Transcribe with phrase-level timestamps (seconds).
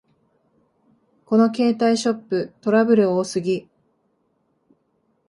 [1.27, 3.69] この携帯ショップ、トラブル多すぎ